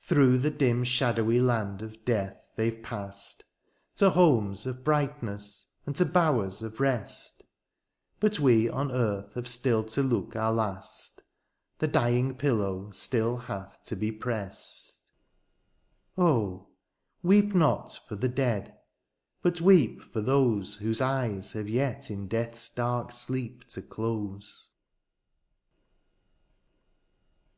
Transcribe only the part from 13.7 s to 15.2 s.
to be prest;